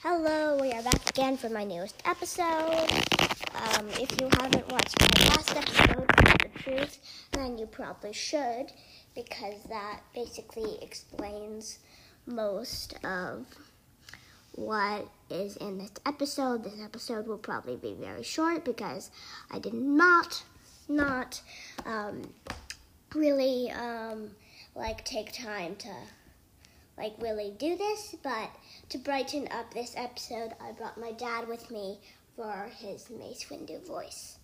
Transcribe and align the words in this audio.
Hello, 0.00 0.58
we 0.60 0.72
are 0.72 0.82
back 0.82 1.08
again 1.08 1.38
for 1.38 1.48
my 1.48 1.64
newest 1.64 2.02
episode. 2.04 2.90
Um, 3.54 3.88
if 3.98 4.20
you 4.20 4.28
haven't 4.38 4.70
watched 4.70 5.00
my 5.00 5.24
last 5.28 5.56
episode, 5.56 6.06
The 6.42 6.50
Truth, 6.62 6.98
then 7.32 7.56
you 7.56 7.64
probably 7.64 8.12
should, 8.12 8.72
because 9.14 9.54
that 9.70 10.00
basically 10.14 10.78
explains 10.82 11.78
most 12.26 12.92
of 13.04 13.46
what 14.52 15.08
is 15.30 15.56
in 15.56 15.78
this 15.78 15.92
episode. 16.04 16.64
This 16.64 16.78
episode 16.84 17.26
will 17.26 17.38
probably 17.38 17.76
be 17.76 17.94
very 17.98 18.22
short 18.22 18.66
because 18.66 19.10
I 19.50 19.58
did 19.58 19.72
not, 19.72 20.44
not 20.90 21.40
um, 21.86 22.34
really 23.14 23.70
um, 23.70 24.32
like 24.74 25.06
take 25.06 25.32
time 25.32 25.74
to 25.76 25.88
like 26.96 27.14
really 27.18 27.52
do 27.58 27.76
this, 27.76 28.14
but 28.22 28.50
to 28.88 28.98
brighten 28.98 29.48
up 29.50 29.72
this 29.72 29.94
episode, 29.96 30.52
I 30.60 30.72
brought 30.72 30.98
my 30.98 31.12
dad 31.12 31.48
with 31.48 31.70
me 31.70 32.00
for 32.34 32.70
his 32.78 33.10
Mace 33.10 33.46
Windu 33.50 33.86
voice. 33.86 34.38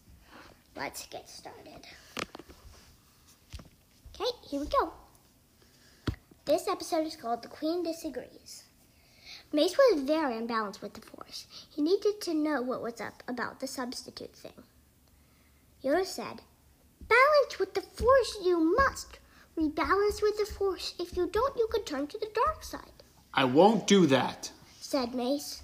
Let's 0.76 1.06
get 1.06 1.28
started. 1.28 1.86
Okay, 4.14 4.30
here 4.48 4.60
we 4.60 4.66
go. 4.66 4.92
This 6.44 6.68
episode 6.68 7.06
is 7.06 7.16
called 7.16 7.42
The 7.42 7.48
Queen 7.48 7.82
Disagrees. 7.82 8.64
Mace 9.52 9.76
was 9.76 10.02
very 10.02 10.36
unbalanced 10.36 10.82
with 10.82 10.94
the 10.94 11.00
Force. 11.00 11.46
He 11.74 11.82
needed 11.82 12.20
to 12.22 12.34
know 12.34 12.62
what 12.62 12.82
was 12.82 13.00
up 13.00 13.22
about 13.28 13.60
the 13.60 13.66
substitute 13.66 14.34
thing. 14.34 14.64
Yoda 15.84 16.04
said, 16.04 16.40
Balance 17.08 17.58
with 17.58 17.74
the 17.74 17.82
Force 17.82 18.38
you 18.42 18.58
must. 18.58 19.18
Rebalance 19.56 20.22
with 20.22 20.38
the 20.38 20.46
Force. 20.46 20.94
If 20.98 21.16
you 21.16 21.26
don't, 21.26 21.56
you 21.56 21.68
could 21.70 21.86
turn 21.86 22.06
to 22.06 22.18
the 22.18 22.28
dark 22.34 22.64
side, 22.64 23.02
I 23.34 23.44
won't 23.44 23.86
do 23.86 24.06
that. 24.06 24.50
said 24.80 25.14
Mace. 25.14 25.62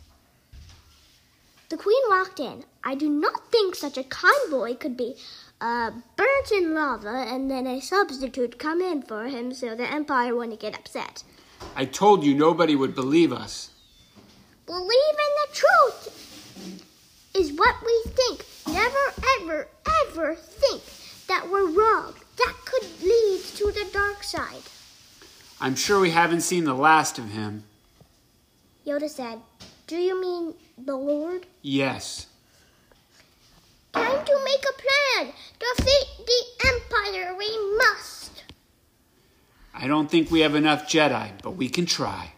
The 1.68 1.76
Queen 1.76 2.02
walked 2.08 2.40
in. 2.40 2.64
I 2.82 2.94
do 2.94 3.08
not 3.10 3.50
think 3.50 3.74
such 3.74 3.98
a 3.98 4.04
kind 4.04 4.50
boy 4.50 4.74
could 4.74 4.96
be 4.96 5.16
uh, 5.60 5.90
burnt 6.16 6.52
in 6.52 6.74
lava 6.74 7.26
and 7.28 7.50
then 7.50 7.66
a 7.66 7.80
substitute 7.80 8.58
come 8.58 8.80
in 8.80 9.02
for 9.02 9.24
him 9.26 9.52
so 9.52 9.74
the 9.74 9.90
Empire 9.90 10.34
wouldn't 10.34 10.60
get 10.60 10.78
upset. 10.78 11.24
I 11.76 11.84
told 11.84 12.24
you 12.24 12.34
nobody 12.34 12.74
would 12.74 12.94
believe 12.94 13.32
us. 13.32 13.70
Believe 14.64 15.16
in 15.26 15.32
the 15.42 15.54
truth 15.54 16.84
is 17.34 17.52
what 17.52 17.76
we 17.84 18.02
think. 18.12 18.46
Never, 18.66 19.12
ever, 19.40 19.68
ever 20.06 20.34
think 20.34 20.82
that 21.26 21.50
we're 21.50 21.70
wrong. 21.70 22.14
That 22.38 22.54
could 22.64 22.86
lead 23.02 23.40
to 23.56 23.72
the 23.72 23.86
dark 23.92 24.22
side. 24.22 24.62
I'm 25.60 25.74
sure 25.74 25.98
we 26.00 26.10
haven't 26.10 26.42
seen 26.42 26.64
the 26.64 26.74
last 26.74 27.18
of 27.18 27.30
him. 27.30 27.64
Yoda 28.86 29.08
said, 29.08 29.40
Do 29.86 29.96
you 29.96 30.20
mean 30.20 30.54
the 30.78 30.96
Lord? 30.96 31.46
Yes. 31.62 32.26
Time 33.92 34.24
to 34.24 34.40
make 34.44 34.64
a 34.64 35.22
plan. 35.22 35.34
Defeat 35.58 36.26
the 36.26 36.68
Empire. 36.68 37.34
We 37.36 37.76
must. 37.76 38.44
I 39.74 39.88
don't 39.88 40.10
think 40.10 40.30
we 40.30 40.40
have 40.40 40.54
enough 40.54 40.88
Jedi, 40.88 41.30
but 41.42 41.52
we 41.52 41.68
can 41.68 41.86
try. 41.86 42.32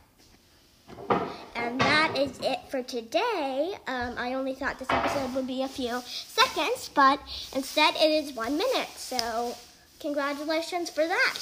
And 1.55 1.81
that 1.81 2.17
is 2.17 2.39
it 2.43 2.61
for 2.71 2.83
today. 2.83 3.75
Um, 3.87 4.15
I 4.17 4.33
only 4.35 4.55
thought 4.55 4.79
this 4.79 4.91
episode 4.91 5.35
would 5.35 5.47
be 5.47 5.63
a 5.63 5.69
few 5.69 6.01
seconds, 6.07 6.91
but 6.95 7.21
instead 7.55 7.95
it 7.97 8.25
is 8.25 8.33
one 8.33 8.57
minute. 8.57 8.89
So, 8.97 9.55
congratulations 10.01 10.89
for 10.89 11.07
that. 11.07 11.39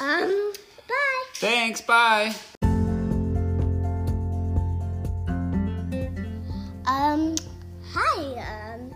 Um. 0.00 0.49
Thanks, 1.40 1.80
bye. 1.80 2.34
Um, 6.84 7.34
hi. 7.94 8.20
Um, 8.44 8.92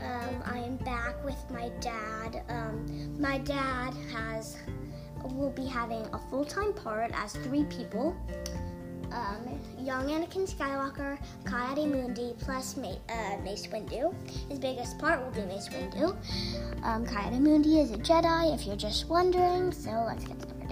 um, 0.00 0.42
I 0.46 0.60
am 0.64 0.78
back 0.78 1.22
with 1.26 1.36
my 1.50 1.68
dad. 1.80 2.42
Um, 2.48 3.20
my 3.20 3.36
dad 3.36 3.92
has 4.14 4.56
will 5.24 5.50
be 5.50 5.66
having 5.66 6.06
a 6.14 6.18
full 6.30 6.46
time 6.46 6.72
part 6.72 7.10
as 7.12 7.34
three 7.34 7.64
people. 7.64 8.16
Um, 9.12 9.60
young 9.78 10.06
Anakin 10.06 10.50
Skywalker, 10.50 11.18
Ki-Adi-Mundi, 11.46 12.32
plus 12.38 12.78
Ma- 12.78 12.96
uh, 13.10 13.36
Mace 13.44 13.66
Windu. 13.66 14.14
His 14.48 14.58
biggest 14.58 14.98
part 14.98 15.22
will 15.22 15.32
be 15.32 15.42
Mace 15.42 15.68
Windu. 15.68 16.16
Um, 16.82 17.06
Ki-Adi-Mundi 17.06 17.78
is 17.78 17.90
a 17.90 17.98
Jedi, 17.98 18.54
if 18.54 18.64
you're 18.64 18.74
just 18.74 19.10
wondering. 19.10 19.70
So 19.70 19.90
let's 20.06 20.24
get 20.24 20.40
started. 20.40 20.63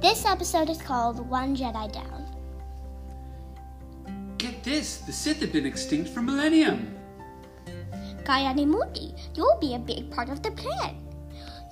This 0.00 0.24
episode 0.24 0.70
is 0.70 0.80
called 0.80 1.28
One 1.28 1.56
Jedi 1.56 1.92
Down. 1.92 2.24
Get 4.38 4.62
this 4.62 4.98
the 4.98 5.12
Sith 5.12 5.40
have 5.40 5.52
been 5.52 5.66
extinct 5.66 6.08
for 6.10 6.22
millennium. 6.22 6.94
Mundi, 8.24 9.12
you'll 9.34 9.58
be 9.60 9.74
a 9.74 9.78
big 9.78 10.08
part 10.12 10.28
of 10.28 10.40
the 10.40 10.52
plan. 10.52 10.94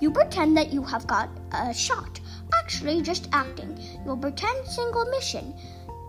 You 0.01 0.11
pretend 0.11 0.57
that 0.57 0.73
you 0.73 0.83
have 0.83 1.07
got 1.07 1.29
a 1.53 1.73
shot. 1.73 2.19
Actually, 2.53 3.01
just 3.01 3.29
acting. 3.31 3.79
You'll 4.03 4.17
pretend 4.17 4.67
single 4.67 5.05
mission. 5.05 5.53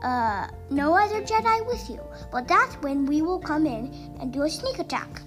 Uh, 0.03 0.49
no 0.71 0.97
other 0.97 1.23
Jedi 1.23 1.65
with 1.69 1.89
you. 1.89 2.01
But 2.33 2.49
that's 2.49 2.75
when 2.83 3.07
we 3.07 3.23
will 3.23 3.39
come 3.39 3.65
in 3.65 3.95
and 4.21 4.33
do 4.33 4.43
a 4.43 4.51
sneak 4.51 4.81
attack. 4.81 5.23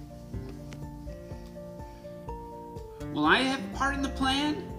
Will 3.14 3.24
I 3.24 3.38
have 3.38 3.60
part 3.72 3.94
in 3.94 4.02
the 4.02 4.10
plan? 4.10 4.71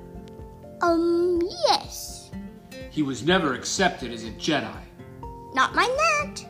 Um, 0.84 1.40
yes. 1.70 2.30
He 2.92 3.04
was 3.04 3.26
never 3.26 3.54
accepted 3.54 4.12
as 4.12 4.26
a 4.26 4.32
Jedi. 4.32 4.82
Not 5.54 5.74
mind 5.74 5.94
that. 5.98 6.44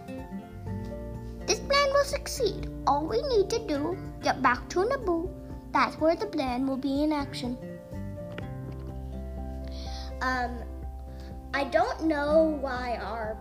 This 1.45 1.59
plan 1.59 1.89
will 1.93 2.03
succeed. 2.03 2.67
All 2.87 3.05
we 3.05 3.21
need 3.21 3.47
to 3.51 3.59
do, 3.67 3.95
get 4.23 4.41
back 4.41 4.67
to 4.69 4.79
Naboo. 4.79 5.29
That's 5.71 5.99
where 5.99 6.15
the 6.15 6.25
plan 6.25 6.65
will 6.65 6.77
be 6.77 7.03
in 7.03 7.13
action. 7.13 7.57
Um, 10.21 10.57
I 11.53 11.65
don't 11.65 12.05
know 12.05 12.57
why 12.59 12.97
our 13.03 13.37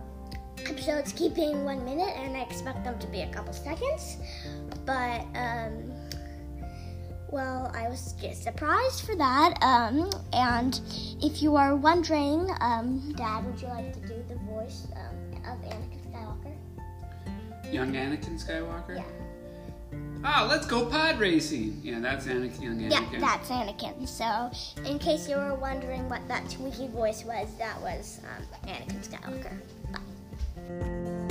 episodes 0.59 1.11
keep 1.11 1.33
being 1.33 1.65
one 1.65 1.83
minute, 1.83 2.13
and 2.17 2.37
I 2.37 2.41
expect 2.41 2.83
them 2.83 2.99
to 2.99 3.07
be 3.07 3.21
a 3.21 3.29
couple 3.29 3.53
seconds. 3.53 4.17
But 4.85 5.21
um, 5.33 5.52
well, 7.33 7.71
I 7.73 7.89
was 7.89 8.13
just 8.21 8.43
surprised 8.43 9.05
for 9.05 9.15
that. 9.15 9.57
Um, 9.63 10.09
and 10.33 10.79
if 11.21 11.41
you 11.41 11.55
are 11.55 11.75
wondering, 11.75 12.47
um, 12.61 13.11
Dad, 13.17 13.43
would 13.45 13.59
you 13.59 13.67
like 13.69 13.91
to 13.93 14.07
do 14.07 14.23
the 14.29 14.35
voice 14.51 14.87
um, 14.95 15.51
of 15.51 15.59
Anakin 15.65 15.99
Skywalker? 16.11 17.73
Young 17.73 17.91
Anakin 17.93 18.39
Skywalker? 18.39 18.97
Yeah. 18.97 19.03
Ah, 20.23 20.47
let's 20.47 20.67
go 20.67 20.85
pod 20.85 21.19
racing. 21.19 21.81
Yeah, 21.83 21.99
that's 21.99 22.27
Anakin, 22.27 22.61
young 22.61 22.79
Yeah, 22.79 23.03
that's 23.19 23.49
Anakin. 23.49 24.07
So, 24.07 24.51
in 24.87 24.99
case 24.99 25.27
you 25.27 25.35
were 25.35 25.55
wondering 25.55 26.07
what 26.07 26.25
that 26.27 26.49
squeaky 26.51 26.87
voice 26.87 27.25
was, 27.25 27.53
that 27.57 27.81
was 27.81 28.21
um, 28.37 28.69
Anakin 28.69 29.07
Skywalker. 29.09 29.57
Bye. 29.91 31.22